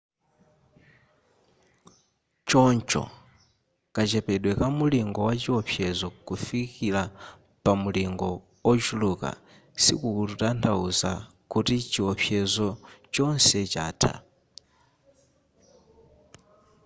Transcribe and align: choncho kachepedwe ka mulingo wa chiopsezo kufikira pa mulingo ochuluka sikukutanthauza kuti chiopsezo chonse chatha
choncho 2.49 3.03
kachepedwe 3.95 4.51
ka 4.59 4.67
mulingo 4.77 5.19
wa 5.27 5.33
chiopsezo 5.41 6.07
kufikira 6.27 7.01
pa 7.63 7.71
mulingo 7.81 8.29
ochuluka 8.71 9.29
sikukutanthauza 9.83 11.11
kuti 11.51 11.75
chiopsezo 11.91 12.67
chonse 13.13 13.59
chatha 13.73 14.13